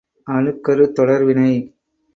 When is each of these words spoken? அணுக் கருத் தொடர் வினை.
அணுக் 0.27 0.63
கருத் 0.63 0.95
தொடர் 0.95 1.23
வினை. 1.23 1.51